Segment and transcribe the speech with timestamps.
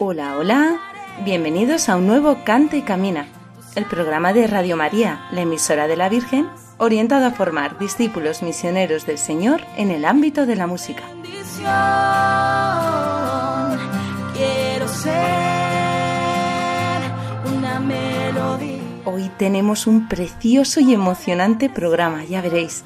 [0.00, 0.80] Hola, hola,
[1.24, 3.28] bienvenidos a un nuevo Canta y Camina,
[3.76, 6.48] el programa de Radio María, la emisora de la Virgen,
[6.78, 11.04] orientado a formar discípulos misioneros del Señor en el ámbito de la música.
[14.32, 15.14] Quiero ser
[17.56, 18.82] una melodía.
[19.04, 22.82] Hoy tenemos un precioso y emocionante programa, ya veréis.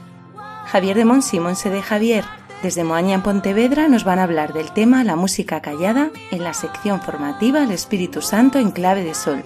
[0.66, 2.27] Javier de Monsi y Monse de Javier,
[2.62, 6.55] desde Moaña en Pontevedra, nos van a hablar del tema La música callada en la
[6.55, 9.45] sección formativa El Espíritu Santo en clave de sol.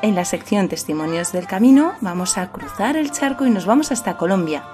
[0.00, 4.16] En la sección Testimonios del Camino vamos a cruzar el charco y nos vamos hasta
[4.16, 4.64] Colombia.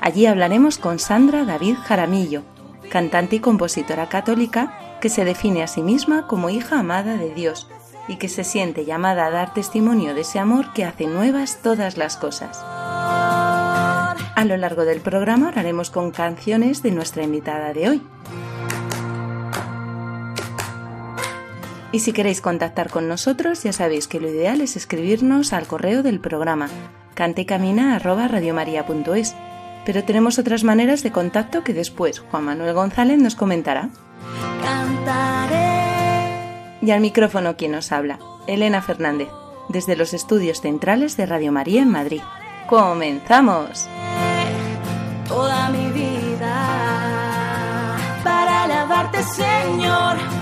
[0.00, 2.42] Allí hablaremos con Sandra David Jaramillo,
[2.90, 7.68] cantante y compositora católica que se define a sí misma como hija amada de Dios
[8.10, 11.96] y que se siente llamada a dar testimonio de ese amor que hace nuevas todas
[11.96, 12.58] las cosas.
[12.62, 18.02] A lo largo del programa hablaremos con canciones de nuestra invitada de hoy.
[21.92, 26.02] Y si queréis contactar con nosotros, ya sabéis que lo ideal es escribirnos al correo
[26.02, 26.68] del programa
[27.14, 29.36] cantecamina@radiomaria.es.
[29.86, 33.88] Pero tenemos otras maneras de contacto que después Juan Manuel González nos comentará.
[36.82, 39.28] Y al micrófono quien nos habla, Elena Fernández,
[39.68, 42.22] desde los estudios centrales de Radio María en Madrid.
[42.68, 43.88] ¡Comenzamos!
[45.30, 46.56] toda mi vida
[48.24, 50.39] para alabarte, Señor.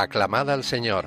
[0.00, 1.06] Aclamad al Señor.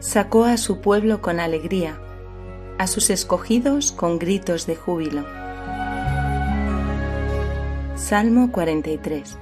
[0.00, 2.00] Sacó a su pueblo con alegría,
[2.78, 5.24] a sus escogidos con gritos de júbilo.
[7.94, 9.38] Salmo 43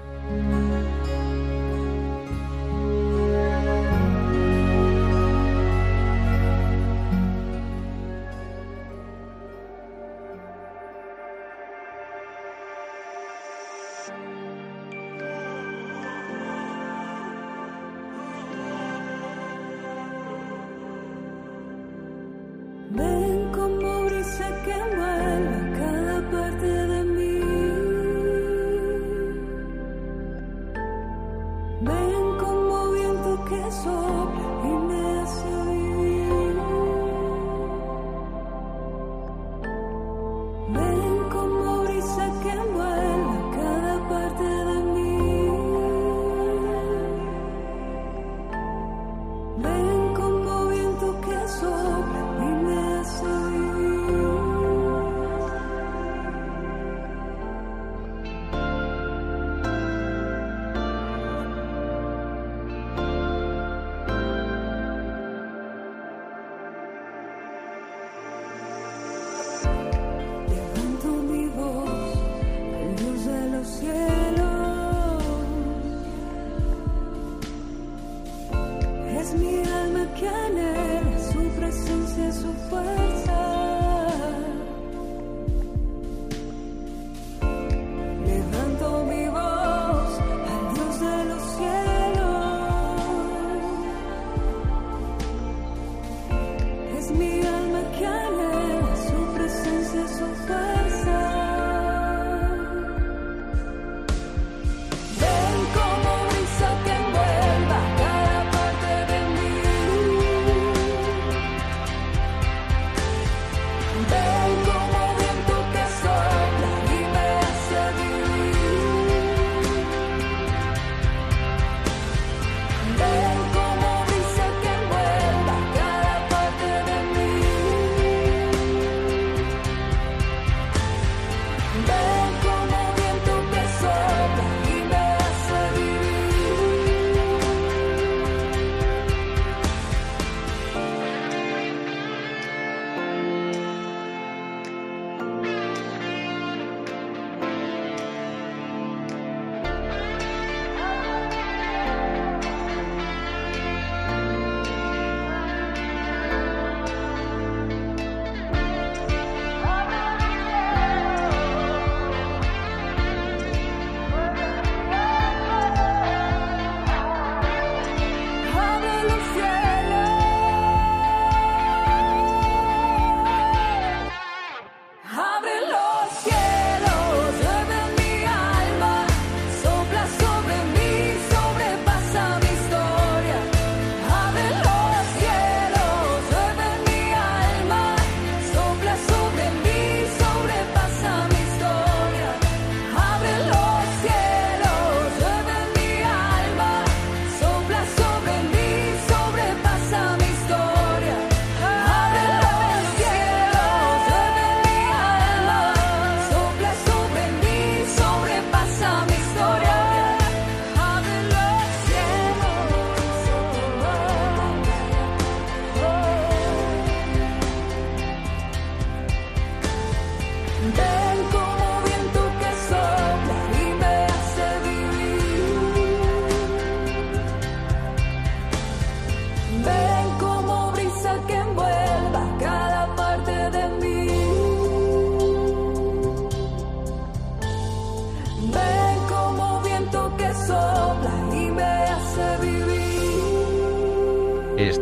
[22.96, 25.03] Ven como brisa que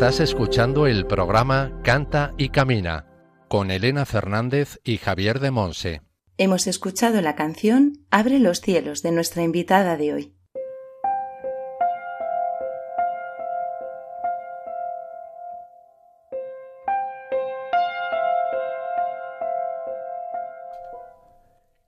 [0.03, 3.07] Estás escuchando el programa Canta y Camina
[3.47, 6.03] con Elena Fernández y Javier de Monse.
[6.39, 10.35] Hemos escuchado la canción Abre los cielos de nuestra invitada de hoy.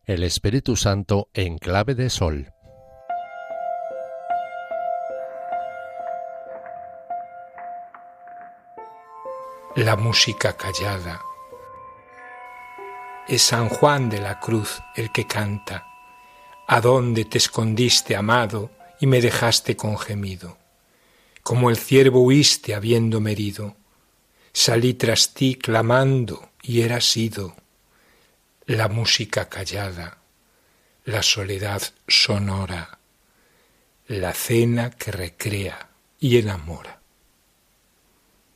[0.05, 2.54] El Espíritu Santo en clave de sol.
[9.77, 11.21] La música callada.
[13.27, 15.89] Es San Juan de la Cruz el que canta.
[16.69, 20.59] ¿A dónde te escondiste, amado, y me dejaste con gemido?
[21.43, 23.75] Como el ciervo huiste habiéndome herido.
[24.53, 27.57] Salí tras ti clamando y era sido
[28.67, 30.19] la música callada,
[31.05, 33.01] la soledad sonora,
[34.07, 35.89] la cena que recrea
[36.21, 37.04] y enamora.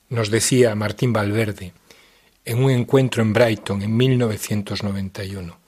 [0.09, 1.73] Nos decía Martín Valverde
[2.49, 5.59] en un encuentro en Brighton en 1991,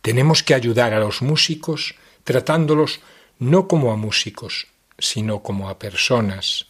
[0.00, 3.00] tenemos que ayudar a los músicos tratándolos
[3.38, 4.66] no como a músicos,
[4.98, 6.68] sino como a personas,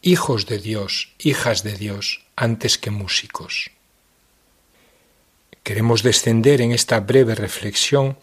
[0.00, 3.72] hijos de Dios, hijas de Dios, antes que músicos.
[5.64, 8.16] Queremos descender en esta breve reflexión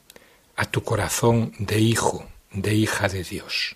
[0.56, 3.76] a tu corazón de hijo, de hija de Dios.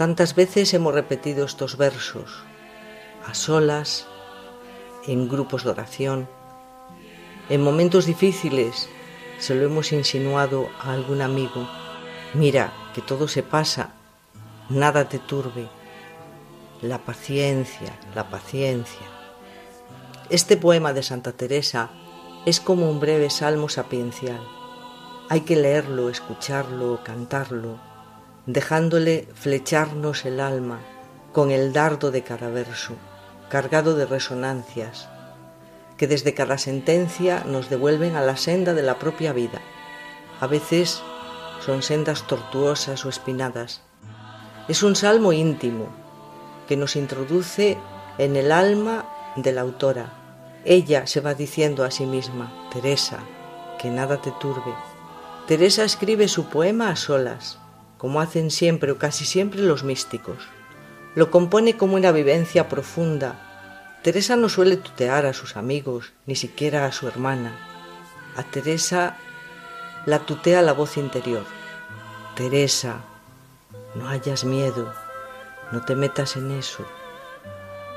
[0.00, 2.42] Tantas veces hemos repetido estos versos,
[3.26, 4.06] a solas,
[5.06, 6.26] en grupos de oración,
[7.50, 8.88] en momentos difíciles
[9.38, 11.68] se lo hemos insinuado a algún amigo.
[12.32, 13.92] Mira, que todo se pasa,
[14.70, 15.68] nada te turbe.
[16.80, 19.06] La paciencia, la paciencia.
[20.30, 21.90] Este poema de Santa Teresa
[22.46, 24.40] es como un breve salmo sapiencial.
[25.28, 27.89] Hay que leerlo, escucharlo, cantarlo,
[28.52, 30.80] dejándole flecharnos el alma
[31.32, 32.94] con el dardo de cada verso,
[33.48, 35.08] cargado de resonancias,
[35.96, 39.60] que desde cada sentencia nos devuelven a la senda de la propia vida.
[40.40, 41.02] A veces
[41.64, 43.82] son sendas tortuosas o espinadas.
[44.68, 45.88] Es un salmo íntimo
[46.66, 47.76] que nos introduce
[48.18, 49.04] en el alma
[49.36, 50.12] de la autora.
[50.64, 53.20] Ella se va diciendo a sí misma, Teresa,
[53.78, 54.74] que nada te turbe.
[55.46, 57.58] Teresa escribe su poema a solas,
[58.00, 60.38] como hacen siempre o casi siempre los místicos.
[61.14, 63.98] Lo compone como una vivencia profunda.
[64.02, 67.52] Teresa no suele tutear a sus amigos, ni siquiera a su hermana.
[68.36, 69.18] A Teresa
[70.06, 71.44] la tutea la voz interior.
[72.36, 73.02] Teresa,
[73.94, 74.94] no hayas miedo,
[75.70, 76.86] no te metas en eso.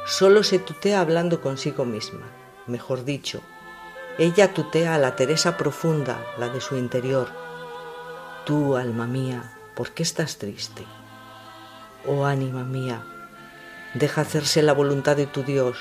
[0.05, 2.27] Solo se tutea hablando consigo misma,
[2.67, 3.39] mejor dicho.
[4.17, 7.29] Ella tutea a la Teresa profunda, la de su interior.
[8.45, 10.83] Tú, alma mía, ¿por qué estás triste?
[12.05, 13.03] Oh ánima mía,
[13.93, 15.77] deja hacerse la voluntad de tu Dios,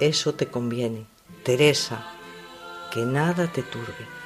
[0.00, 1.06] eso te conviene.
[1.44, 2.04] Teresa,
[2.92, 4.19] que nada te turbe.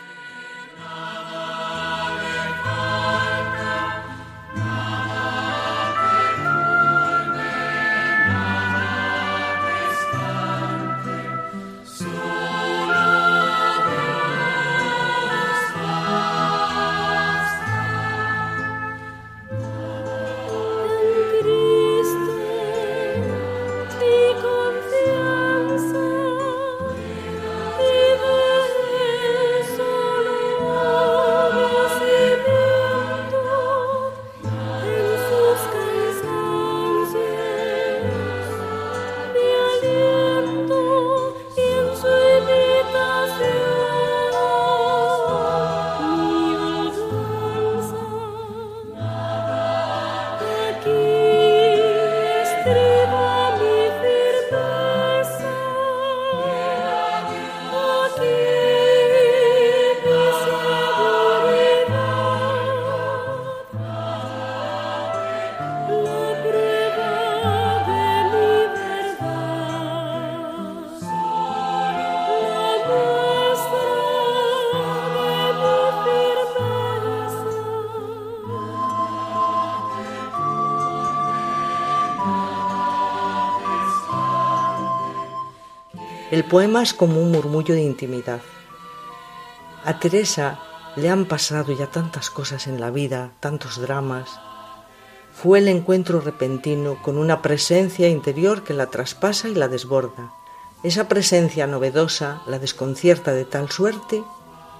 [86.34, 88.40] El poema es como un murmullo de intimidad.
[89.84, 90.58] A Teresa
[90.96, 94.40] le han pasado ya tantas cosas en la vida, tantos dramas.
[95.32, 100.32] Fue el encuentro repentino con una presencia interior que la traspasa y la desborda.
[100.82, 104.24] Esa presencia novedosa la desconcierta de tal suerte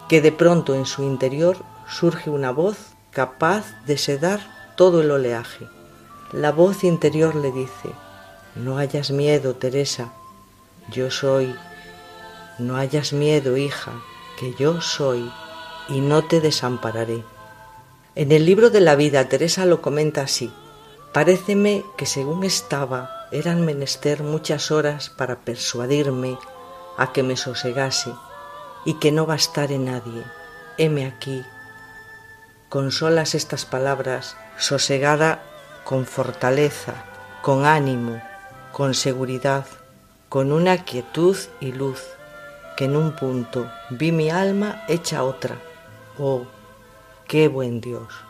[0.09, 1.59] que de pronto en su interior
[1.89, 2.79] surge una voz
[3.13, 4.41] capaz de sedar
[4.77, 5.69] todo el oleaje.
[6.33, 7.93] La voz interior le dice,
[8.57, 10.13] no hayas miedo, Teresa,
[10.91, 11.55] yo soy.
[12.59, 13.93] No hayas miedo, hija,
[14.39, 15.31] que yo soy
[15.89, 17.25] y no te desampararé.
[18.15, 20.53] En el libro de la vida Teresa lo comenta así.
[21.13, 26.39] Paréceme que según estaba eran menester muchas horas para persuadirme
[26.97, 28.13] a que me sosegase
[28.85, 30.25] y que no bastare nadie.
[30.79, 31.45] Heme aquí.
[32.69, 35.43] Con solas estas palabras, sosegada
[35.85, 37.05] con fortaleza,
[37.43, 38.23] con ánimo,
[38.73, 39.67] con seguridad,
[40.35, 42.03] con una quietud y luz
[42.77, 45.55] que en un punto vi mi alma hecha otra.
[46.19, 46.43] Oh,
[47.29, 48.24] qué buen Dios.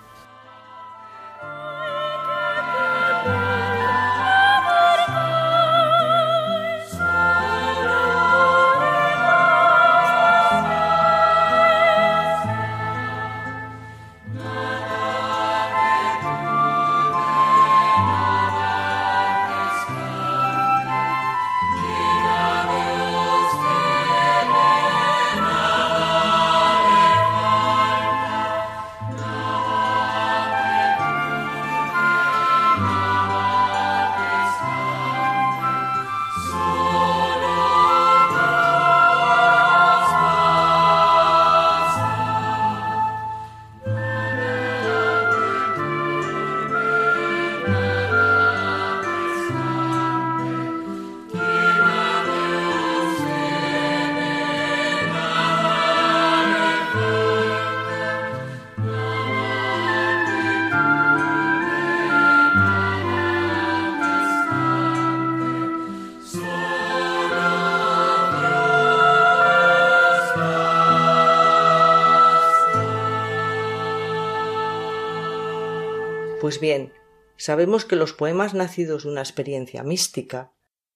[76.44, 76.92] Pues bien,
[77.38, 80.52] sabemos que los poemas nacidos de una experiencia mística,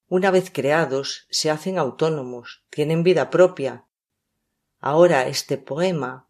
[0.07, 3.87] una vez creados, se hacen autónomos, tienen vida propia.
[4.79, 6.29] Ahora este poema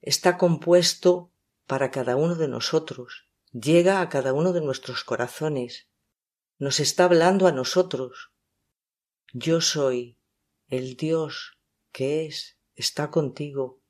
[0.00, 1.32] está compuesto
[1.66, 5.88] para cada uno de nosotros, llega a cada uno de nuestros corazones,
[6.60, 8.30] nos está hablando a nosotros.
[9.32, 10.20] Yo soy
[10.68, 11.58] el Dios
[11.90, 13.80] que es, está contigo,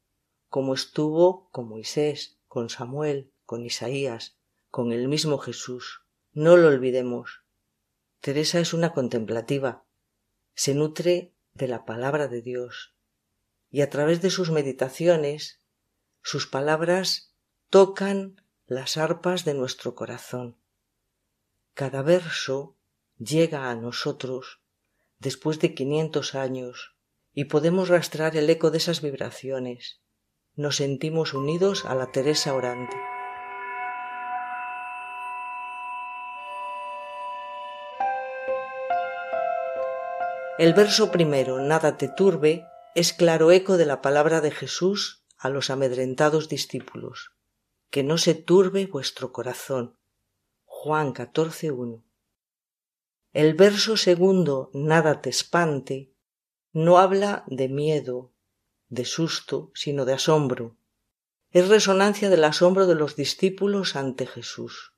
[0.48, 4.36] como estuvo con Moisés, con Samuel, con Isaías,
[4.76, 6.02] con el mismo Jesús.
[6.34, 7.40] No lo olvidemos.
[8.20, 9.86] Teresa es una contemplativa.
[10.52, 12.94] Se nutre de la palabra de Dios.
[13.70, 15.62] Y a través de sus meditaciones,
[16.20, 17.32] sus palabras
[17.70, 20.58] tocan las arpas de nuestro corazón.
[21.72, 22.76] Cada verso
[23.16, 24.60] llega a nosotros
[25.20, 26.96] después de quinientos años
[27.32, 30.02] y podemos rastrear el eco de esas vibraciones.
[30.54, 33.15] Nos sentimos unidos a la Teresa orante.
[40.58, 45.50] El verso primero, nada te turbe, es claro eco de la palabra de Jesús a
[45.50, 47.32] los amedrentados discípulos.
[47.90, 49.98] Que no se turbe vuestro corazón.
[50.64, 52.02] Juan 14.1.
[53.34, 56.14] El verso segundo, nada te espante,
[56.72, 58.32] no habla de miedo,
[58.88, 60.78] de susto, sino de asombro.
[61.50, 64.94] Es resonancia del asombro de los discípulos ante Jesús.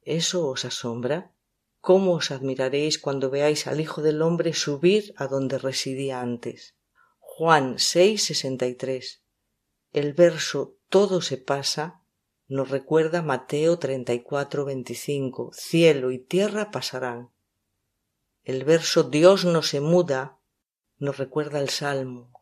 [0.00, 1.34] ¿Eso os asombra?
[1.80, 6.76] ¿Cómo os admiraréis cuando veáis al Hijo del Hombre subir a donde residía antes?
[7.18, 9.22] Juan 6:63.
[9.92, 12.00] El verso todo se pasa
[12.48, 15.52] nos recuerda Mateo 34:25.
[15.54, 17.30] Cielo y tierra pasarán.
[18.42, 20.40] El verso Dios no se muda
[20.98, 22.32] nos recuerda el Salmo.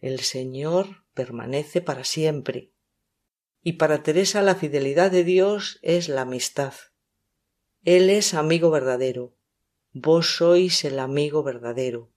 [0.00, 2.72] El Señor permanece para siempre.
[3.62, 6.74] Y para Teresa la fidelidad de Dios es la amistad.
[7.84, 9.36] Él es amigo verdadero.
[9.92, 12.10] Vos sois el amigo verdadero.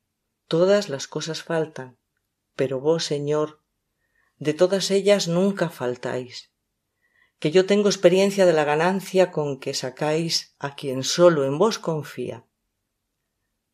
[0.47, 1.97] Todas las cosas faltan,
[2.55, 3.61] pero vos, Señor,
[4.37, 6.53] de todas ellas nunca faltáis.
[7.39, 11.79] Que yo tengo experiencia de la ganancia con que sacáis a quien solo en vos
[11.79, 12.45] confía.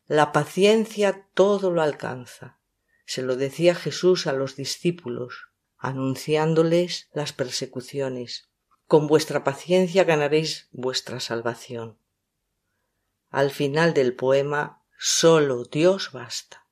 [0.08, 2.58] La paciencia todo lo alcanza.
[3.06, 8.50] Se lo decía Jesús a los discípulos, anunciándoles las persecuciones.
[8.86, 11.98] Con vuestra paciencia ganaréis vuestra salvación.
[13.30, 16.66] Al final del poema, solo Dios basta.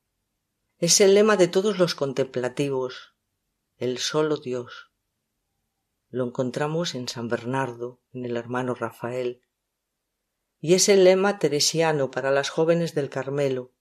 [0.78, 3.14] Es el lema de todos los contemplativos,
[3.78, 4.90] el solo Dios.
[6.10, 9.42] Lo encontramos en San Bernardo, en el hermano Rafael.
[10.60, 13.72] Y es el lema teresiano para las jóvenes del Carmelo,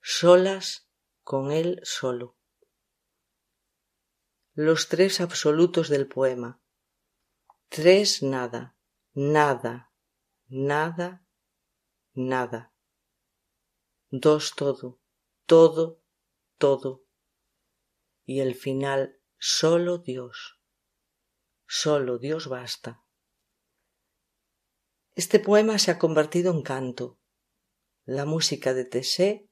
[0.00, 0.88] solas
[1.22, 2.38] con él solo.
[4.54, 6.63] Los tres absolutos del poema.
[7.76, 8.76] Tres nada,
[9.14, 9.92] nada,
[10.46, 11.26] nada,
[12.12, 12.72] nada.
[14.10, 15.00] Dos todo,
[15.44, 16.00] todo,
[16.56, 17.04] todo.
[18.24, 20.60] Y el final, solo Dios.
[21.66, 23.04] Solo Dios basta.
[25.16, 27.18] Este poema se ha convertido en canto.
[28.04, 29.50] La música de Tessé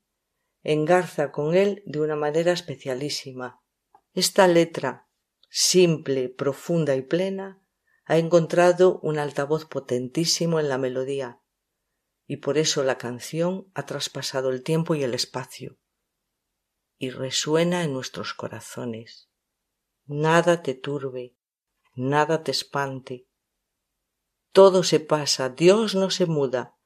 [0.62, 3.64] engarza con él de una manera especialísima.
[4.12, 5.08] Esta letra,
[5.48, 7.61] simple, profunda y plena,
[8.04, 11.40] ha encontrado un altavoz potentísimo en la melodía,
[12.26, 15.78] y por eso la canción ha traspasado el tiempo y el espacio,
[16.98, 19.28] y resuena en nuestros corazones.
[20.06, 21.36] Nada te turbe,
[21.94, 23.28] nada te espante.
[24.52, 26.76] Todo se pasa, Dios no se muda,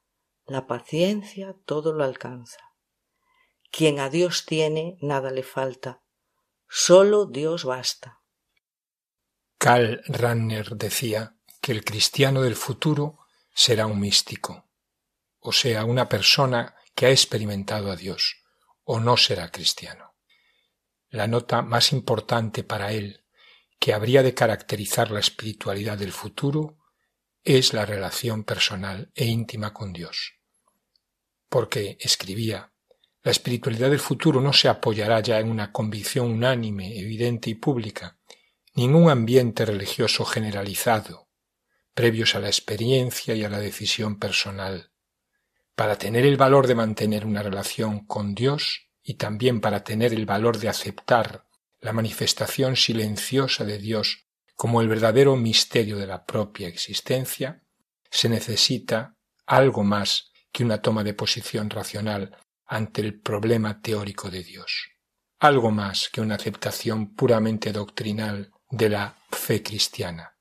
[0.46, 2.60] la paciencia todo lo alcanza.
[3.70, 6.02] Quien a Dios tiene, nada le falta,
[6.68, 8.15] solo Dios basta.
[9.58, 13.18] Karl Ranner decía que el cristiano del futuro
[13.54, 14.68] será un místico,
[15.40, 18.42] o sea, una persona que ha experimentado a Dios,
[18.84, 20.14] o no será cristiano.
[21.08, 23.24] La nota más importante para él,
[23.78, 26.78] que habría de caracterizar la espiritualidad del futuro,
[27.42, 30.34] es la relación personal e íntima con Dios.
[31.48, 32.72] Porque, escribía,
[33.22, 38.18] la espiritualidad del futuro no se apoyará ya en una convicción unánime, evidente y pública,
[38.76, 41.28] ni en un ambiente religioso generalizado,
[41.94, 44.90] previos a la experiencia y a la decisión personal.
[45.74, 50.26] Para tener el valor de mantener una relación con Dios y también para tener el
[50.26, 51.46] valor de aceptar
[51.80, 57.62] la manifestación silenciosa de Dios como el verdadero misterio de la propia existencia,
[58.10, 62.36] se necesita algo más que una toma de posición racional
[62.66, 64.90] ante el problema teórico de Dios,
[65.38, 70.36] algo más que una aceptación puramente doctrinal de la fe cristiana.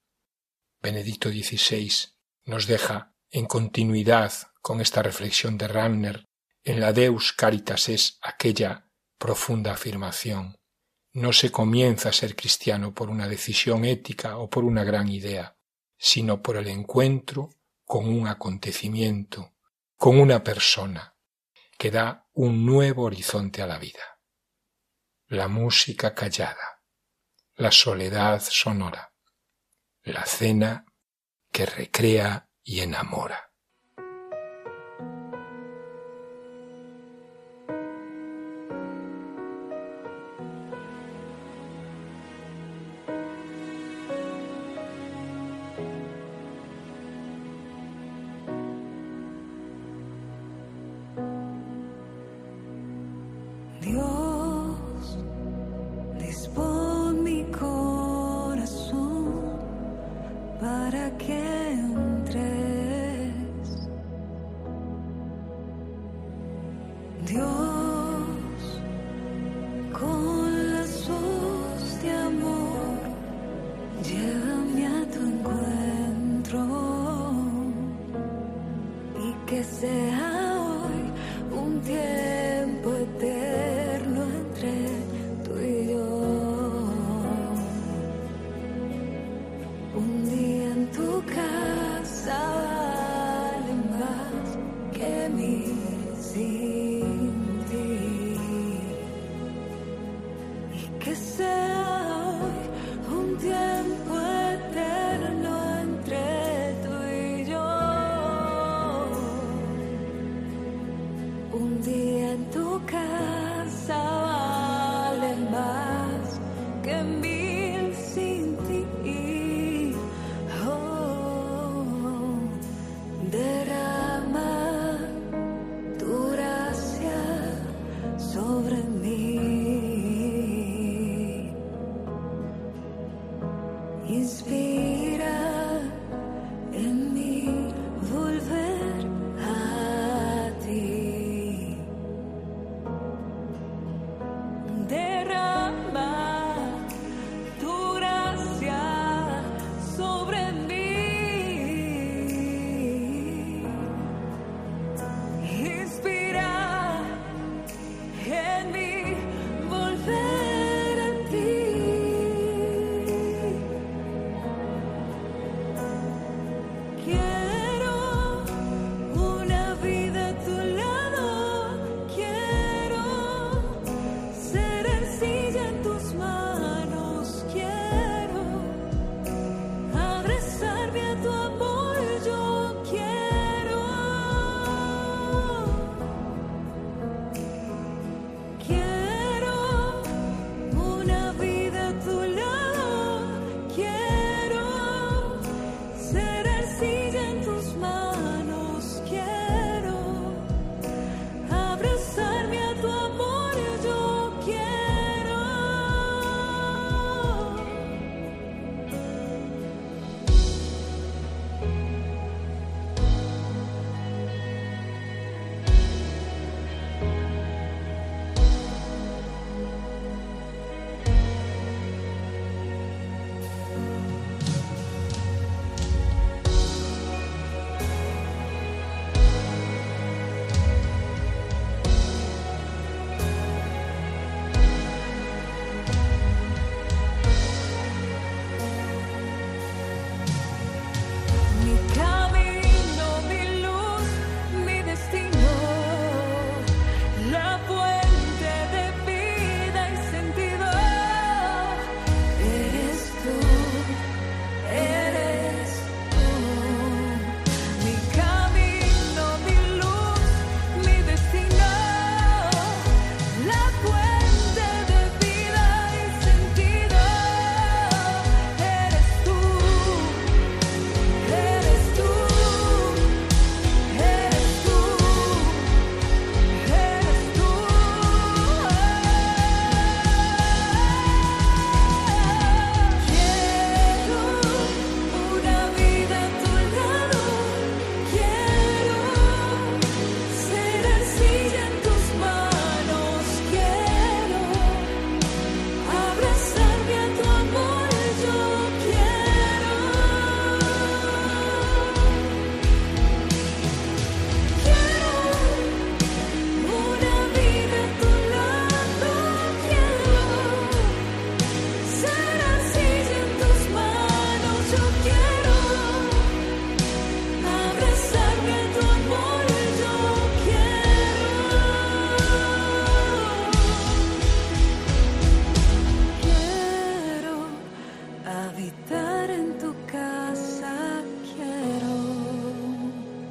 [0.81, 1.91] Benedicto XVI
[2.45, 6.25] nos deja en continuidad con esta reflexión de Ramner
[6.63, 10.57] en la Deus Caritas es aquella profunda afirmación.
[11.13, 15.55] No se comienza a ser cristiano por una decisión ética o por una gran idea,
[15.97, 17.49] sino por el encuentro
[17.83, 19.53] con un acontecimiento,
[19.95, 21.15] con una persona,
[21.77, 24.19] que da un nuevo horizonte a la vida.
[25.27, 26.74] La música callada,
[27.57, 29.13] la soledad sonora,
[30.03, 30.85] la cena
[31.51, 33.53] que recrea y enamora.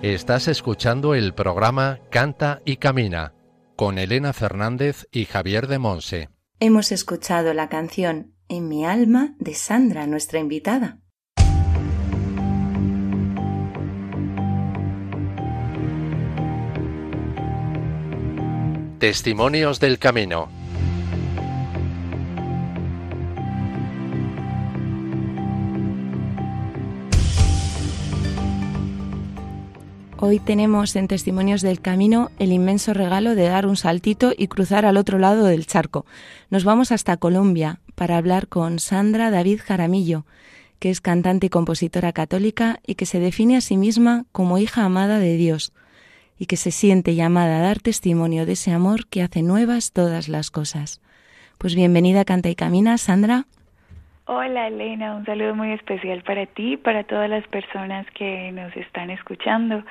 [0.04, 3.32] Estás escuchando el programa Canta y Camina
[3.74, 6.28] con Elena Fernández y Javier de Monse.
[6.60, 10.98] Hemos escuchado la canción En mi alma de Sandra, nuestra invitada.
[18.98, 20.63] Testimonios del Camino.
[30.26, 34.86] Hoy tenemos en Testimonios del Camino el inmenso regalo de dar un saltito y cruzar
[34.86, 36.06] al otro lado del charco.
[36.48, 40.24] Nos vamos hasta Colombia para hablar con Sandra David Jaramillo,
[40.78, 44.86] que es cantante y compositora católica y que se define a sí misma como hija
[44.86, 45.74] amada de Dios
[46.38, 50.30] y que se siente llamada a dar testimonio de ese amor que hace nuevas todas
[50.30, 51.02] las cosas.
[51.58, 53.46] Pues bienvenida Canta y Camina, Sandra.
[54.26, 59.10] Hola Elena, un saludo muy especial para ti para todas las personas que nos están
[59.10, 59.82] escuchando.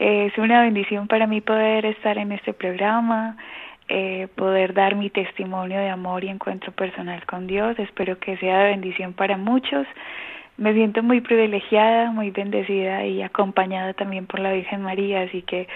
[0.00, 3.36] es una bendición para mí poder estar en este programa,
[3.88, 7.78] eh, poder dar mi testimonio de amor y encuentro personal con Dios.
[7.78, 9.86] Espero que sea de bendición para muchos.
[10.56, 15.68] Me siento muy privilegiada, muy bendecida y acompañada también por la Virgen María, así que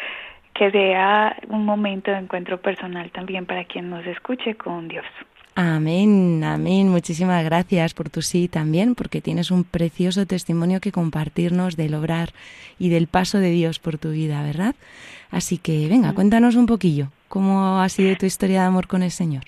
[0.53, 5.07] que sea un momento de encuentro personal también para quien nos escuche con Dios.
[5.57, 6.89] Amén, amén.
[6.89, 12.31] Muchísimas gracias por tu sí también, porque tienes un precioso testimonio que compartirnos del obrar
[12.79, 14.75] y del paso de Dios por tu vida, ¿verdad?
[15.31, 19.13] Así que venga, cuéntanos un poquillo, ¿cómo ha sido tu historia de amor con el
[19.13, 19.45] Señor?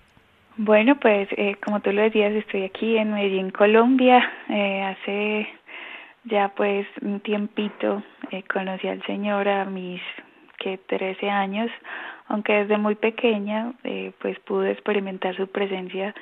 [0.59, 4.23] Bueno, pues eh, como tú lo decías, estoy aquí en Medellín, Colombia.
[4.49, 5.49] Eh, hace
[6.25, 10.01] ya pues un tiempito eh, conocí al Señor a mis
[10.59, 11.71] que 13 años
[12.29, 16.15] aunque desde muy pequeña eh, pues pude experimentar su presencia,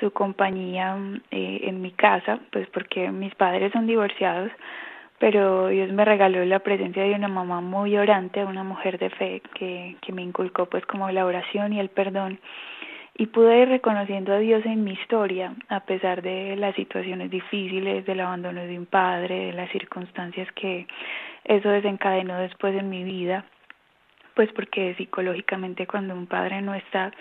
[0.00, 0.96] su compañía
[1.30, 4.50] eh, en mi casa, pues porque mis padres son divorciados,
[5.18, 9.42] pero Dios me regaló la presencia de una mamá muy orante, una mujer de fe
[9.54, 12.40] que, que me inculcó pues como la oración y el perdón.
[13.14, 18.06] Y pude ir reconociendo a Dios en mi historia, a pesar de las situaciones difíciles,
[18.06, 20.86] del abandono de un padre, de las circunstancias que
[21.44, 23.44] eso desencadenó después en mi vida
[24.34, 27.12] pues porque psicológicamente cuando un padre no está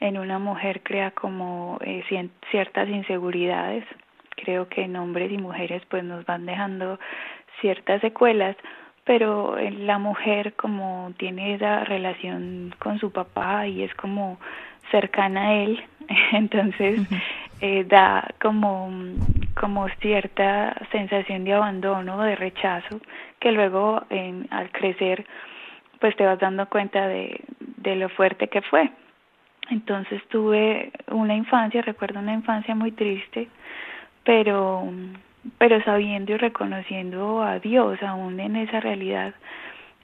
[0.00, 2.04] en una mujer crea como eh,
[2.50, 3.84] ciertas inseguridades.
[4.36, 6.98] Creo que en hombres y mujeres pues nos van dejando
[7.60, 8.56] ciertas secuelas,
[9.04, 14.38] pero en la mujer como tiene esa relación con su papá y es como
[14.90, 15.82] cercana a él,
[16.32, 17.00] entonces
[17.60, 18.90] eh, da como
[19.58, 23.00] como cierta sensación de abandono, de rechazo,
[23.38, 25.24] que luego en, al crecer
[26.00, 28.90] pues te vas dando cuenta de, de lo fuerte que fue.
[29.70, 33.48] Entonces tuve una infancia, recuerdo una infancia muy triste,
[34.24, 34.88] pero
[35.58, 39.34] pero sabiendo y reconociendo a Dios aún en esa realidad.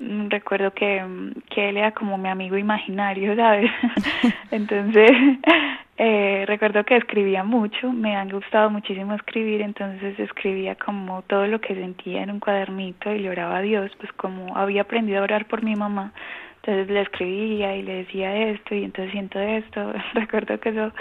[0.00, 1.04] Recuerdo que,
[1.50, 3.70] que él era como mi amigo imaginario, ¿sabes?
[4.50, 5.10] Entonces,
[5.98, 11.60] eh, recuerdo que escribía mucho, me han gustado muchísimo escribir, entonces escribía como todo lo
[11.60, 15.24] que sentía en un cuadernito y le oraba a Dios, pues como había aprendido a
[15.24, 16.14] orar por mi mamá,
[16.56, 20.92] entonces le escribía y le decía esto y entonces siento esto, recuerdo que eso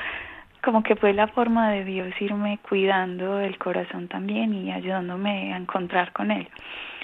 [0.63, 5.57] como que fue la forma de Dios irme cuidando el corazón también y ayudándome a
[5.57, 6.47] encontrar con él.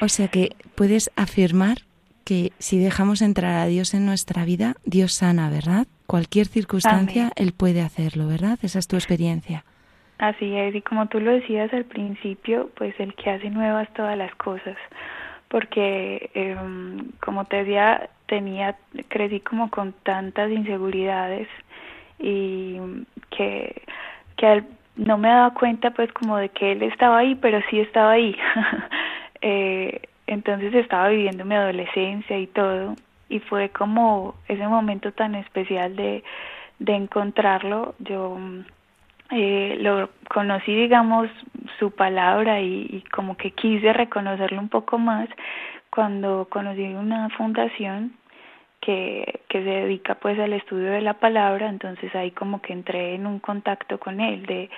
[0.02, 1.78] O sea que puedes afirmar
[2.26, 5.88] que si dejamos entrar a Dios en nuestra vida, Dios sana, ¿verdad?
[6.08, 8.58] Cualquier circunstancia, Él puede hacerlo, ¿verdad?
[8.64, 9.64] Esa es tu experiencia.
[10.18, 14.18] Así es, y como tú lo decías al principio, pues el que hace nuevas todas
[14.18, 14.78] las cosas,
[15.50, 18.76] porque em, como te decía, tenía,
[19.10, 21.48] crecí como con tantas inseguridades
[22.20, 22.80] y
[23.30, 23.82] que,
[24.38, 24.64] que
[24.96, 28.36] no me daba cuenta pues como de que él estaba ahí, pero sí estaba ahí.
[29.42, 32.96] eh, entonces estaba viviendo mi adolescencia y todo
[33.30, 36.24] y fue como ese momento tan especial de,
[36.80, 37.96] de encontrarlo.
[38.00, 38.38] Yo
[39.32, 41.30] eh, lo conocí, digamos,
[41.80, 45.28] su palabra y como que quise reconocerlo un poco más
[45.90, 48.14] cuando conocí una fundación
[48.86, 53.16] que, que se dedica pues al estudio de la palabra, entonces ahí como que entré
[53.16, 54.70] en un contacto con él de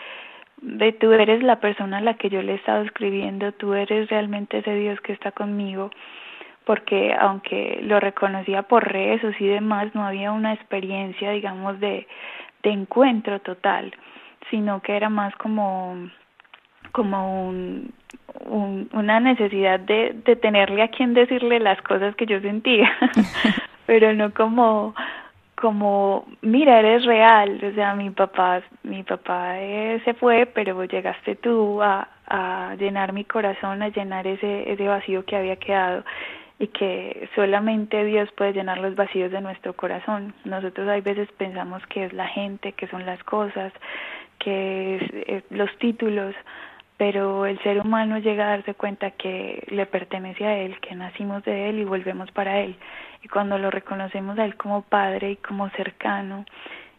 [0.61, 4.09] de tú eres la persona a la que yo le he estado escribiendo, tú eres
[4.09, 5.91] realmente ese Dios que está conmigo,
[6.65, 12.07] porque aunque lo reconocía por rezos y demás, no había una experiencia, digamos, de,
[12.63, 13.93] de encuentro total,
[14.49, 16.09] sino que era más como,
[16.91, 17.93] como un,
[18.45, 22.89] un, una necesidad de, de tenerle a quien decirle las cosas que yo sentía,
[23.87, 24.93] pero no como
[25.55, 31.35] como mira eres real o sea mi papá mi papá eh, se fue pero llegaste
[31.35, 36.03] tú a, a llenar mi corazón a llenar ese ese vacío que había quedado
[36.59, 40.33] y que solamente Dios puede llenar los vacíos de nuestro corazón.
[40.43, 43.71] Nosotros hay veces pensamos que es la gente, que son las cosas,
[44.39, 44.95] que
[45.27, 46.33] es, los títulos,
[46.97, 51.43] pero el ser humano llega a darse cuenta que le pertenece a Él, que nacimos
[51.43, 52.75] de Él y volvemos para Él.
[53.23, 56.43] Y cuando lo reconocemos a Él como Padre y como cercano,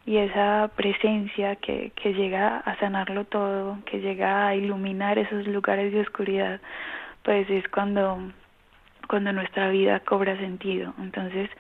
[0.06, 5.92] y esa presencia que, que llega a sanarlo todo, que llega a iluminar esos lugares
[5.92, 6.61] de oscuridad,
[7.24, 8.18] pues es cuando,
[9.08, 10.94] cuando nuestra vida cobra sentido.
[10.98, 11.50] Entonces,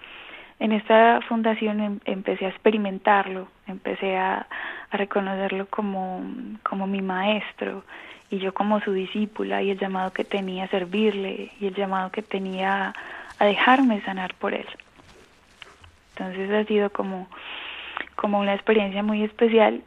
[0.60, 4.46] en esta fundación em, empecé a experimentarlo, empecé a,
[4.90, 6.22] a reconocerlo como,
[6.62, 7.84] como mi maestro
[8.30, 12.10] y yo como su discípula y el llamado que tenía a servirle y el llamado
[12.10, 12.94] que tenía
[13.38, 14.66] a dejarme sanar por él.
[16.10, 17.28] Entonces ha sido como,
[18.16, 19.82] como una experiencia muy especial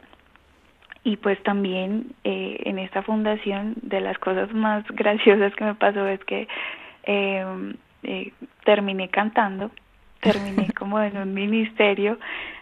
[1.04, 6.06] y pues también eh, en esta fundación de las cosas más graciosas que me pasó
[6.08, 6.48] es que
[7.04, 8.32] eh, eh,
[8.64, 9.70] terminé cantando,
[10.20, 12.18] terminé como en un ministerio.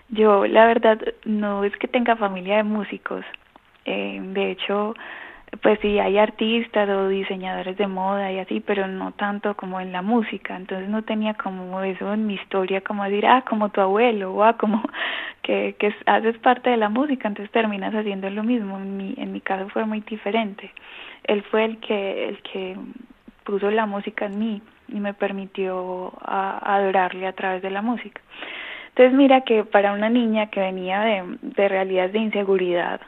[0.09, 3.25] Yo la verdad no es que tenga familia de músicos,
[3.85, 4.95] eh, de hecho
[5.63, 9.93] pues sí hay artistas o diseñadores de moda y así, pero no tanto como en
[9.93, 13.81] la música, entonces no tenía como eso en mi historia, como decir, ah, como tu
[13.81, 14.83] abuelo, o ah, como
[15.43, 19.33] que, que haces parte de la música, entonces terminas haciendo lo mismo, en mi, en
[19.33, 20.71] mi caso fue muy diferente,
[21.25, 22.77] él fue el que, el que
[23.45, 28.23] puso la música en mí y me permitió a, adorarle a través de la música.
[28.91, 33.01] Entonces mira que para una niña que venía de, de realidades de inseguridad,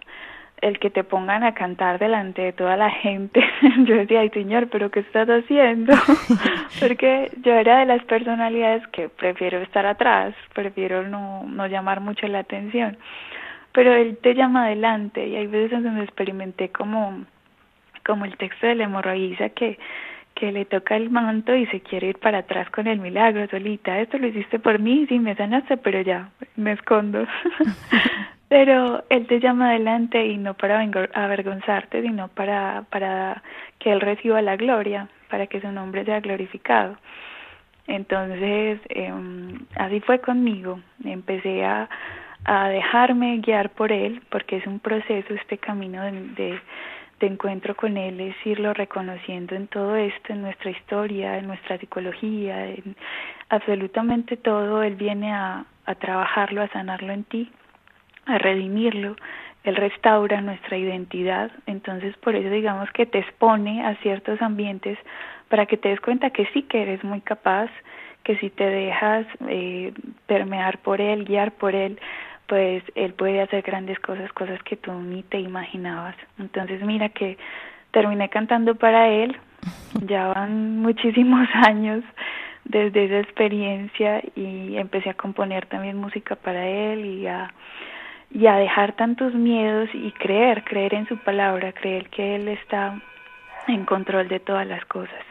[0.63, 3.45] el que te pongan a cantar delante de toda la gente,
[3.85, 5.93] yo decía, ay señor, pero ¿qué estás haciendo?
[6.81, 12.29] Porque yo era de las personalidades que prefiero estar atrás, prefiero no, no llamar mucho
[12.29, 12.97] la atención.
[13.73, 17.25] Pero él te llama adelante y hay veces en donde experimenté como,
[18.07, 19.79] como el texto de la hemorroísa que,
[20.35, 23.99] que le toca el manto y se quiere ir para atrás con el milagro solita.
[23.99, 27.27] Esto lo hiciste por mí, sí, me sanaste, pero ya, me escondo.
[28.53, 33.43] pero él te llama adelante y no para avergonzarte, sino para, para
[33.79, 36.99] que él reciba la gloria, para que su nombre sea glorificado.
[37.87, 39.11] Entonces, eh,
[39.77, 40.81] así fue conmigo.
[41.03, 41.89] Empecé a,
[42.45, 46.61] a dejarme guiar por él, porque es un proceso, este camino de, de,
[47.21, 51.79] de encuentro con él, es irlo reconociendo en todo esto, en nuestra historia, en nuestra
[51.79, 52.97] psicología, en
[53.49, 54.83] absolutamente todo.
[54.83, 57.51] Él viene a, a trabajarlo, a sanarlo en ti
[58.27, 59.17] a redimirlo,
[59.65, 64.99] Él restaura nuestra identidad, entonces por eso digamos que te expone a ciertos ambientes
[65.49, 67.71] para que te des cuenta que sí que eres muy capaz,
[68.25, 69.93] que si te dejas eh,
[70.27, 71.99] permear por Él, guiar por Él,
[72.47, 76.17] pues Él puede hacer grandes cosas, cosas que tú ni te imaginabas.
[76.39, 77.37] Entonces mira que
[77.91, 79.37] terminé cantando para Él,
[80.07, 82.03] ya van muchísimos años
[82.65, 87.53] desde esa experiencia y empecé a componer también música para Él y a
[88.33, 93.01] y a dejar tantos miedos y creer, creer en su palabra, creer que Él está
[93.69, 95.25] en control de todas las cosas.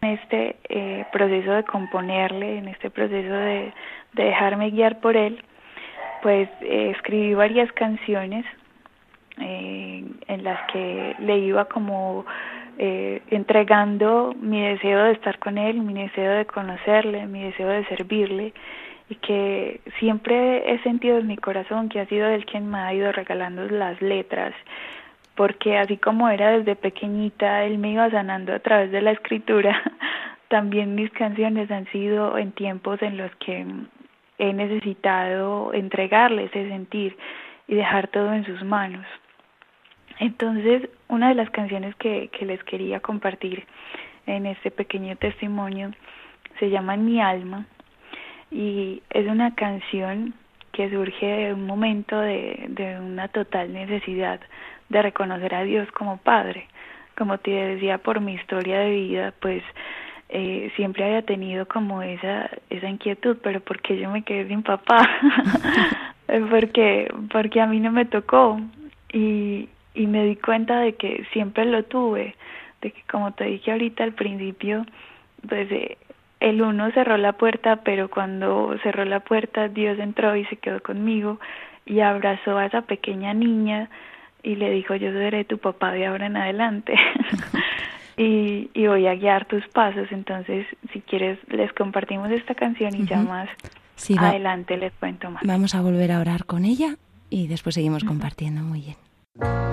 [0.00, 3.72] En este eh, proceso de componerle, en este proceso de,
[4.12, 5.42] de dejarme guiar por Él,
[6.22, 8.46] pues eh, escribí varias canciones
[9.40, 12.24] eh, en las que le iba como
[12.78, 17.84] eh, entregando mi deseo de estar con Él, mi deseo de conocerle, mi deseo de
[17.86, 18.52] servirle
[19.08, 22.94] y que siempre he sentido en mi corazón que ha sido él quien me ha
[22.94, 24.54] ido regalando las letras,
[25.34, 29.80] porque así como era desde pequeñita, él me iba sanando a través de la escritura,
[30.48, 33.66] también mis canciones han sido en tiempos en los que
[34.38, 37.16] he necesitado entregarle ese sentir
[37.68, 39.06] y dejar todo en sus manos.
[40.18, 43.66] Entonces, una de las canciones que, que les quería compartir
[44.26, 45.90] en este pequeño testimonio
[46.60, 47.66] se llama Mi alma
[48.54, 50.32] y es una canción
[50.70, 54.40] que surge de un momento de, de una total necesidad
[54.88, 56.68] de reconocer a Dios como Padre.
[57.18, 59.62] Como te decía, por mi historia de vida, pues
[60.28, 64.62] eh, siempre había tenido como esa esa inquietud, pero ¿por qué yo me quedé sin
[64.62, 64.98] papá?
[66.50, 68.60] porque porque a mí no me tocó
[69.12, 72.34] y y me di cuenta de que siempre lo tuve,
[72.82, 74.84] de que como te dije ahorita al principio,
[75.48, 75.98] pues eh,
[76.44, 80.82] el uno cerró la puerta, pero cuando cerró la puerta Dios entró y se quedó
[80.82, 81.40] conmigo
[81.86, 83.88] y abrazó a esa pequeña niña
[84.42, 86.94] y le dijo yo seré tu papá de ahora en adelante
[88.18, 90.08] y, y voy a guiar tus pasos.
[90.10, 93.48] Entonces, si quieres, les compartimos esta canción y ya más
[94.18, 95.42] adelante les cuento más.
[95.46, 96.96] Vamos a volver a orar con ella
[97.30, 98.60] y después seguimos compartiendo.
[98.60, 99.63] Muy bien.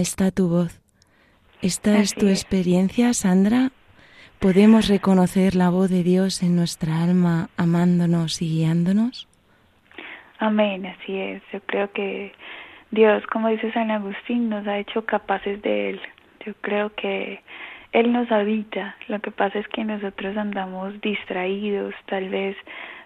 [0.00, 0.80] Está tu voz.
[1.62, 2.40] Esta es Así tu es.
[2.40, 3.70] experiencia, Sandra.
[4.38, 9.26] ¿Podemos reconocer la voz de Dios en nuestra alma, amándonos y guiándonos?
[10.38, 11.42] Amén, así es.
[11.52, 12.32] Yo creo que
[12.92, 16.00] Dios, como dice San Agustín, nos ha hecho capaces de Él.
[16.46, 17.42] Yo creo que
[17.92, 18.94] Él nos habita.
[19.08, 22.56] Lo que pasa es que nosotros andamos distraídos, tal vez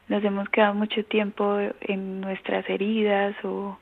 [0.09, 3.79] nos hemos quedado mucho tiempo en nuestras heridas o,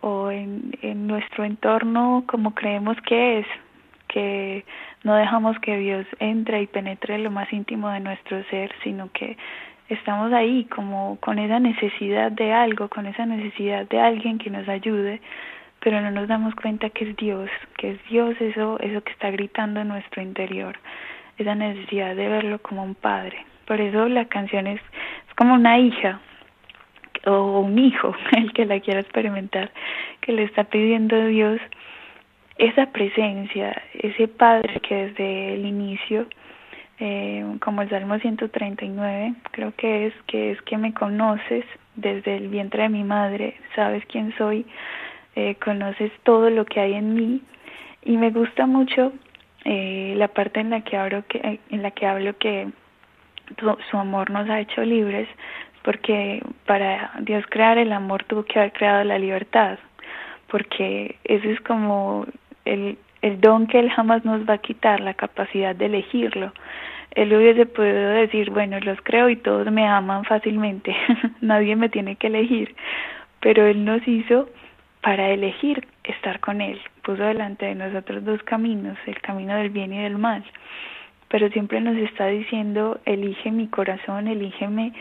[0.00, 3.46] o en, en nuestro entorno como creemos que es,
[4.08, 4.64] que
[5.04, 9.10] no dejamos que Dios entre y penetre en lo más íntimo de nuestro ser, sino
[9.12, 9.36] que
[9.88, 14.68] estamos ahí como con esa necesidad de algo, con esa necesidad de alguien que nos
[14.68, 15.20] ayude,
[15.80, 19.30] pero no nos damos cuenta que es Dios, que es Dios eso, eso que está
[19.30, 20.76] gritando en nuestro interior,
[21.36, 23.44] esa necesidad de verlo como un padre.
[23.66, 24.80] Por eso la canción es,
[25.28, 26.20] es como una hija
[27.28, 29.70] o un hijo, el que la quiera experimentar,
[30.20, 31.60] que le está pidiendo Dios
[32.56, 36.26] esa presencia, ese padre que desde el inicio
[37.00, 41.64] eh, como el Salmo 139, creo que es que es que me conoces
[41.94, 44.66] desde el vientre de mi madre, sabes quién soy,
[45.36, 47.40] eh, conoces todo lo que hay en mí.
[48.02, 49.12] Y me gusta mucho
[49.64, 52.68] eh, la parte en la que hablo que en la que hablo que
[53.90, 55.28] su amor nos ha hecho libres,
[55.88, 59.78] porque para Dios crear el amor tuvo que haber creado la libertad,
[60.48, 62.26] porque ese es como
[62.66, 62.98] el,
[63.40, 66.52] don que Él jamás nos va a quitar, la capacidad de elegirlo.
[67.12, 70.94] él hubiese podido decir, bueno, los creo y todos me aman fácilmente,
[71.40, 72.76] nadie me tiene que elegir,
[73.40, 74.46] pero él nos hizo
[75.00, 79.94] para elegir estar con él, puso delante de nosotros dos caminos, el camino del bien
[79.94, 80.44] y del mal,
[81.28, 84.92] pero siempre nos está diciendo, elige mi corazón, elígeme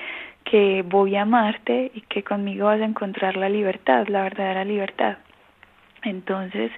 [0.50, 5.18] que voy a amarte y que conmigo vas a encontrar la libertad, la verdadera libertad.
[6.04, 6.72] Entonces,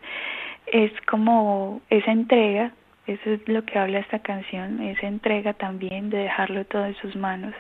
[0.68, 2.72] es como esa entrega
[3.10, 7.16] eso es lo que habla esta canción, esa entrega también de dejarlo todo en sus
[7.16, 7.56] manos,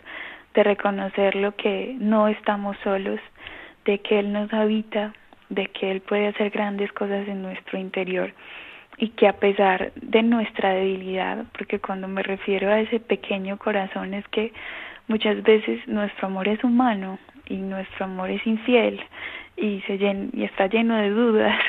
[0.53, 3.19] de reconocer lo que no estamos solos,
[3.83, 5.11] de que Él nos habita,
[5.49, 8.31] de que Él puede hacer grandes cosas en nuestro interior
[8.97, 14.13] y que a pesar de nuestra debilidad, porque cuando me refiero a ese pequeño corazón
[14.13, 14.53] es que
[15.09, 19.01] muchas veces nuestro amor es humano y nuestro amor es infiel
[19.57, 21.59] y se y está lleno de dudas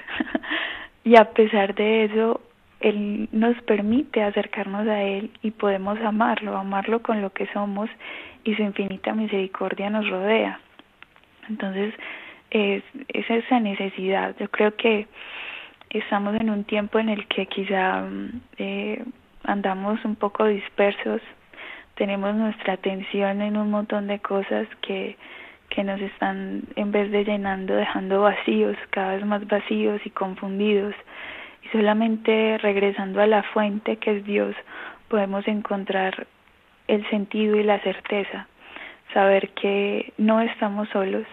[1.05, 2.41] y a pesar de eso
[2.80, 7.91] él nos permite acercarnos a Él y podemos amarlo, amarlo con lo que somos
[8.43, 10.61] y su infinita misericordia nos rodea.
[11.49, 11.95] Entonces,
[12.51, 14.34] es, es esa necesidad.
[14.38, 15.07] Yo creo que
[15.91, 18.03] estamos en un tiempo en el que quizá
[18.57, 19.05] eh,
[19.45, 21.20] andamos un poco dispersos,
[22.01, 25.18] tenemos nuestra atención en un montón de cosas que,
[25.68, 30.94] que nos están, en vez de llenando, dejando vacíos, cada vez más vacíos y confundidos
[31.62, 34.57] y solamente regresando a la fuente que es Dios
[35.09, 36.26] podemos encontrar
[36.88, 38.46] el sentido y la certeza,
[39.12, 41.26] saber que no estamos solos,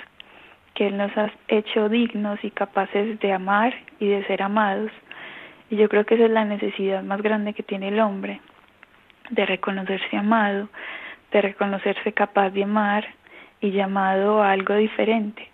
[0.74, 4.91] que Él nos ha hecho dignos y capaces de amar y de ser amados.
[5.70, 8.41] Y yo creo que esa es la necesidad más grande que tiene el hombre,
[9.30, 10.70] de reconocerse amado,
[11.32, 13.06] de reconocerse capaz de amar
[13.62, 15.50] y llamado a algo diferente.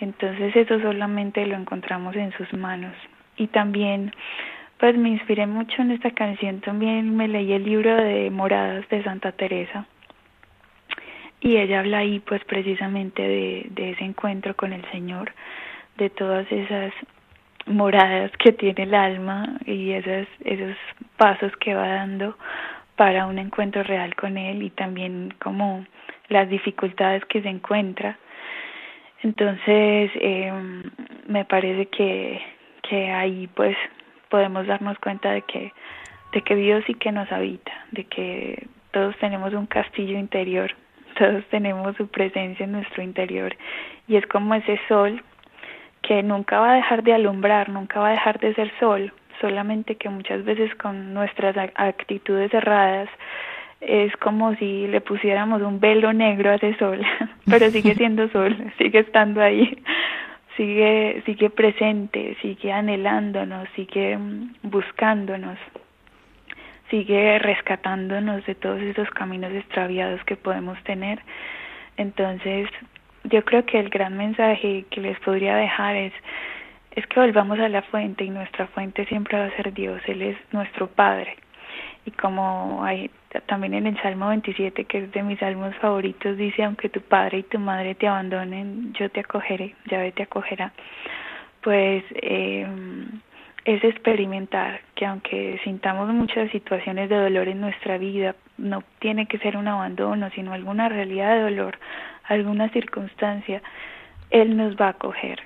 [0.00, 2.94] Entonces eso solamente lo encontramos en sus manos.
[3.36, 4.12] Y también
[4.78, 9.02] pues me inspiré mucho en esta canción, también me leí el libro de Moradas de
[9.02, 9.86] Santa Teresa.
[11.40, 15.32] Y ella habla ahí pues precisamente de, de ese encuentro con el Señor,
[15.96, 16.92] de todas esas
[17.66, 20.76] moradas que tiene el alma y esos, esos
[21.16, 22.36] pasos que va dando
[22.96, 25.84] para un encuentro real con Él y también como
[26.28, 28.18] las dificultades que se encuentra.
[29.22, 30.52] Entonces, eh,
[31.26, 32.40] me parece que
[32.88, 33.76] que ahí pues
[34.28, 35.72] podemos darnos cuenta de que
[36.32, 40.72] de que Dios sí que nos habita, de que todos tenemos un castillo interior,
[41.18, 43.56] todos tenemos su presencia en nuestro interior
[44.06, 45.22] y es como ese sol
[46.02, 49.96] que nunca va a dejar de alumbrar, nunca va a dejar de ser sol, solamente
[49.96, 53.08] que muchas veces con nuestras actitudes erradas
[53.80, 57.00] es como si le pusiéramos un velo negro a ese sol,
[57.46, 59.76] pero sigue siendo sol, sigue estando ahí
[60.56, 65.58] sigue, sigue presente, sigue anhelándonos, sigue mm, buscándonos,
[66.90, 71.20] sigue rescatándonos de todos esos caminos extraviados que podemos tener.
[71.96, 72.68] Entonces,
[73.24, 76.12] yo creo que el gran mensaje que les podría dejar es
[76.94, 80.22] es que volvamos a la fuente y nuestra fuente siempre va a ser Dios, Él
[80.22, 81.36] es nuestro Padre.
[82.06, 83.10] Y como hay
[83.46, 87.38] también en el Salmo 27, que es de mis salmos favoritos, dice, aunque tu padre
[87.38, 90.72] y tu madre te abandonen, yo te acogeré, Yahvé te acogerá.
[91.62, 92.66] Pues eh,
[93.64, 99.38] es experimentar que aunque sintamos muchas situaciones de dolor en nuestra vida, no tiene que
[99.38, 101.78] ser un abandono, sino alguna realidad de dolor,
[102.24, 103.62] alguna circunstancia,
[104.30, 105.40] Él nos va a acoger,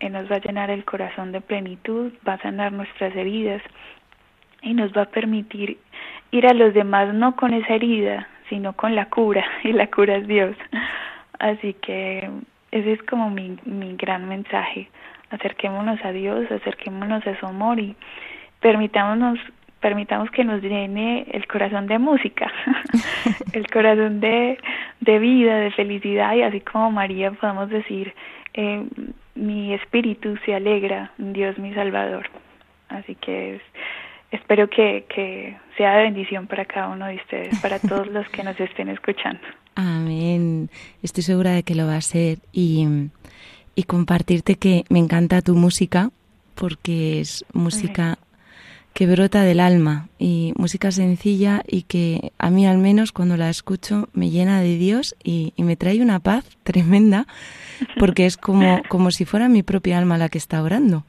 [0.00, 3.62] Él nos va a llenar el corazón de plenitud, va a sanar nuestras heridas
[4.62, 5.78] y nos va a permitir
[6.30, 10.16] ir a los demás no con esa herida, sino con la cura, y la cura
[10.16, 10.56] es Dios.
[11.38, 12.28] Así que
[12.70, 14.88] ese es como mi, mi gran mensaje.
[15.30, 17.96] Acerquémonos a Dios, acerquémonos a su amor y
[18.60, 19.38] permitámonos
[19.80, 22.50] permitamos que nos llene el corazón de música,
[23.52, 24.58] el corazón de,
[25.00, 28.12] de vida, de felicidad y así como María podamos decir,
[28.54, 28.84] eh,
[29.38, 32.28] mi espíritu se alegra, Dios mi Salvador.
[32.88, 33.62] Así que es,
[34.30, 38.42] espero que, que sea de bendición para cada uno de ustedes, para todos los que
[38.42, 39.40] nos estén escuchando.
[39.74, 40.70] Amén.
[41.02, 42.86] Estoy segura de que lo va a ser y,
[43.74, 46.10] y compartirte que me encanta tu música
[46.56, 48.18] porque es música
[48.98, 53.48] que brota del alma y música sencilla y que a mí al menos cuando la
[53.48, 57.28] escucho me llena de Dios y, me trae una paz tremenda
[58.00, 61.04] porque es como, como si fuera mi propia alma la que está orando.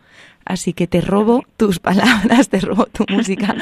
[0.46, 3.56] Así que te robo tus palabras, te robo tu música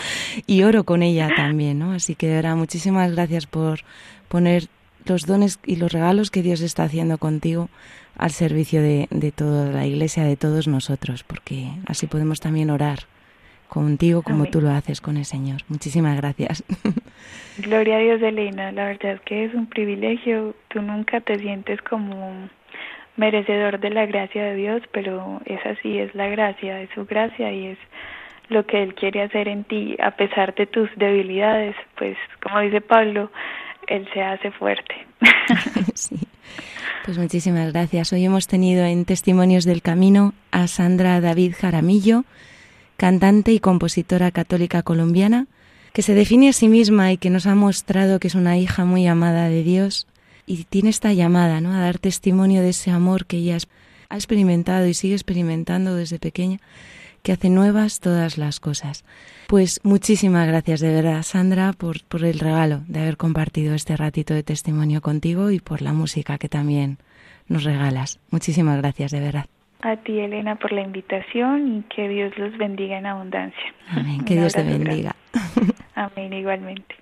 [0.45, 1.93] y oro con ella también, ¿no?
[1.93, 3.85] Así que de muchísimas gracias por
[4.27, 4.67] poner
[5.05, 7.69] los dones y los regalos que Dios está haciendo contigo
[8.17, 13.07] al servicio de, de toda la iglesia, de todos nosotros, porque así podemos también orar
[13.67, 14.51] contigo como Amén.
[14.51, 15.61] tú lo haces con el Señor.
[15.67, 16.63] Muchísimas gracias.
[17.57, 18.71] Gloria a Dios, Elena.
[18.71, 20.55] La verdad es que es un privilegio.
[20.69, 22.49] Tú nunca te sientes como
[23.15, 27.51] merecedor de la gracia de Dios, pero es así, es la gracia, es su gracia
[27.51, 27.77] y es
[28.49, 31.75] lo que Él quiere hacer en ti a pesar de tus debilidades.
[31.97, 33.31] Pues, como dice Pablo,
[33.87, 34.95] Él se hace fuerte.
[35.93, 36.17] sí.
[37.05, 38.11] Pues muchísimas gracias.
[38.13, 42.25] Hoy hemos tenido en Testimonios del Camino a Sandra David Jaramillo,
[42.97, 45.47] cantante y compositora católica colombiana,
[45.93, 48.85] que se define a sí misma y que nos ha mostrado que es una hija
[48.85, 50.07] muy amada de Dios
[50.45, 51.73] y tiene esta llamada, ¿no?
[51.73, 53.57] A dar testimonio de ese amor que ella
[54.09, 56.59] ha experimentado y sigue experimentando desde pequeña,
[57.23, 59.03] que hace nuevas todas las cosas.
[59.47, 64.33] Pues muchísimas gracias de verdad, Sandra, por, por el regalo de haber compartido este ratito
[64.33, 66.99] de testimonio contigo y por la música que también
[67.47, 68.19] nos regalas.
[68.29, 69.45] Muchísimas gracias, de verdad.
[69.81, 73.73] A ti, Elena, por la invitación y que Dios los bendiga en abundancia.
[73.89, 74.25] Amén.
[74.25, 74.83] Que Dios te grande.
[74.85, 75.15] bendiga.
[75.95, 76.95] Amén, igualmente.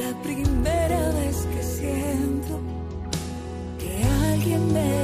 [0.00, 2.60] La primera vez que siento
[3.78, 4.99] que alguien me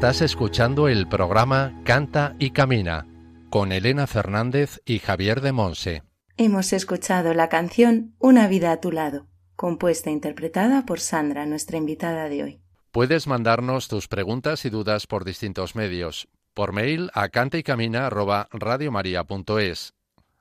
[0.00, 3.06] Estás escuchando el programa Canta y Camina
[3.50, 6.04] con Elena Fernández y Javier de Monse.
[6.38, 9.26] Hemos escuchado la canción Una vida a tu lado,
[9.56, 12.62] compuesta e interpretada por Sandra, nuestra invitada de hoy.
[12.92, 16.28] Puedes mandarnos tus preguntas y dudas por distintos medios.
[16.54, 19.92] Por mail a cantaycamina@radiomaria.es,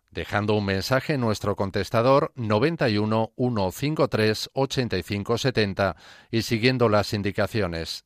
[0.09, 5.97] dejando un mensaje en nuestro contestador 91 153 85 70
[6.31, 8.05] y siguiendo las indicaciones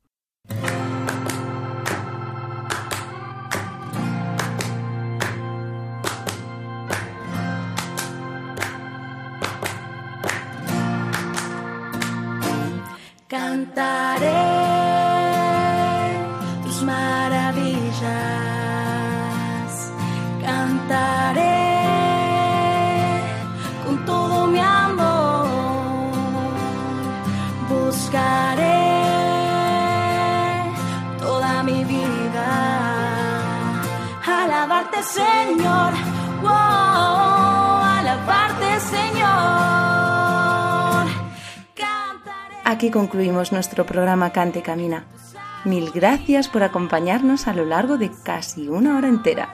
[35.01, 35.93] Señor.
[42.63, 45.05] Aquí concluimos nuestro programa Cante Camina.
[45.65, 49.49] Mil gracias por acompañarnos a lo largo de casi una hora entera.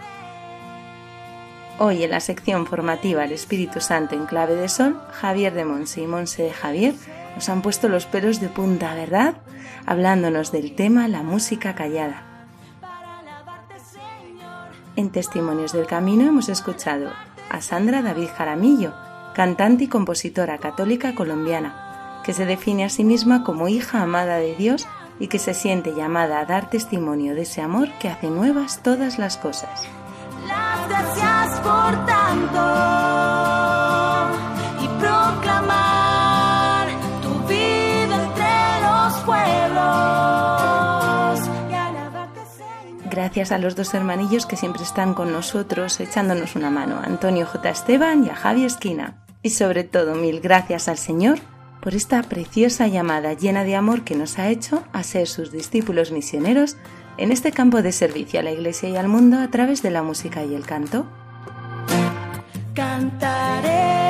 [1.80, 6.02] Hoy en la sección formativa El Espíritu Santo en clave de sol, Javier de Monse
[6.02, 6.94] y Monse de Javier
[7.36, 9.36] nos han puesto los pelos de punta, ¿verdad?
[9.86, 12.27] Hablándonos del tema La música callada.
[14.98, 17.12] En Testimonios del Camino hemos escuchado
[17.52, 18.96] a Sandra David Jaramillo,
[19.36, 24.56] cantante y compositora católica colombiana, que se define a sí misma como hija amada de
[24.56, 24.88] Dios
[25.20, 29.20] y que se siente llamada a dar testimonio de ese amor que hace nuevas todas
[29.20, 29.88] las cosas.
[30.48, 32.97] Las gracias por tanto
[43.28, 47.46] Gracias a los dos hermanillos que siempre están con nosotros echándonos una mano, a Antonio
[47.46, 47.70] J.
[47.70, 49.22] Esteban y a Javi Esquina.
[49.44, 51.38] Y sobre todo, mil gracias al Señor
[51.82, 56.14] por esta preciosa llamada llena de amor que nos ha hecho a ser sus discípulos
[56.14, 56.78] misioneros
[57.18, 60.04] en este campo de servicio a la Iglesia y al mundo a través de la
[60.04, 61.06] música y el canto.
[62.74, 64.08] Cantaré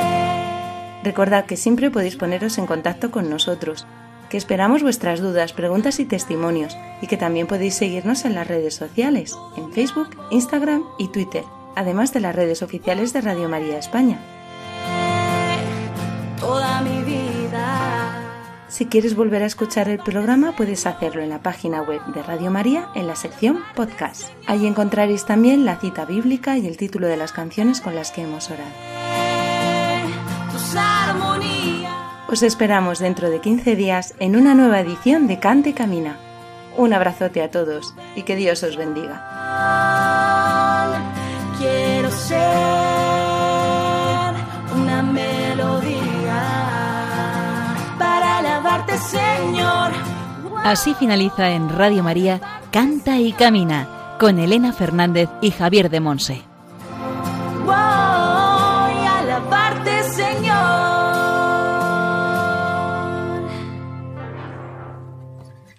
[1.04, 3.88] Recordad que siempre podéis poneros en contacto con nosotros,
[4.30, 8.76] que esperamos vuestras dudas, preguntas y testimonios, y que también podéis seguirnos en las redes
[8.76, 11.44] sociales, en Facebook, Instagram y Twitter,
[11.76, 14.20] además de las redes oficiales de Radio María España.
[16.40, 18.24] toda mi vida.
[18.68, 22.52] Si quieres volver a escuchar el programa, puedes hacerlo en la página web de Radio
[22.52, 24.30] María en la sección Podcast.
[24.46, 28.22] Allí encontraréis también la cita bíblica y el título de las canciones con las que
[28.22, 29.07] hemos orado.
[32.30, 36.18] Os esperamos dentro de 15 días en una nueva edición de Cante y Camina.
[36.76, 39.24] Un abrazote a todos y que Dios os bendiga.
[41.58, 42.38] Quiero ser
[44.76, 46.44] una melodía
[47.98, 49.92] para alabarte, Señor.
[50.66, 56.47] Así finaliza en Radio María Canta y Camina con Elena Fernández y Javier de Monse.